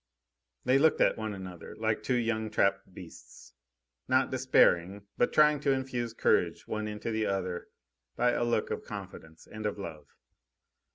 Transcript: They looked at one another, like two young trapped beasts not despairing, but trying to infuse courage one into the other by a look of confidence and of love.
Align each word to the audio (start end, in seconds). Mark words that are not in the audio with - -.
They 0.65 0.79
looked 0.79 0.99
at 0.99 1.15
one 1.15 1.31
another, 1.35 1.75
like 1.75 2.01
two 2.01 2.15
young 2.15 2.49
trapped 2.49 2.91
beasts 2.91 3.53
not 4.07 4.31
despairing, 4.31 5.05
but 5.15 5.31
trying 5.31 5.59
to 5.59 5.73
infuse 5.73 6.11
courage 6.15 6.67
one 6.67 6.87
into 6.87 7.11
the 7.11 7.27
other 7.27 7.67
by 8.15 8.31
a 8.31 8.43
look 8.43 8.71
of 8.71 8.83
confidence 8.83 9.45
and 9.45 9.67
of 9.67 9.77
love. 9.77 10.07